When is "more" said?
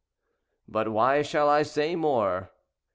1.95-2.49